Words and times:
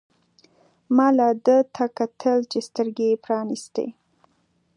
ما 0.95 1.07
لا 1.17 1.29
ده 1.45 1.57
ته 1.75 1.83
کتل 1.97 2.39
چې 2.51 2.59
سترګې 2.67 3.07
يې 3.11 3.17
پرانیستې. 3.25 3.87